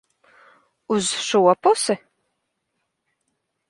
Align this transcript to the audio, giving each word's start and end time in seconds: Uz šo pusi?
Uz 0.95 1.07
šo 1.27 1.43
pusi? 1.63 1.95